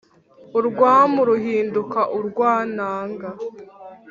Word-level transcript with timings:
urwamu 0.57 1.19
ruhinduka 1.29 1.99
urwanaga. 2.17 3.29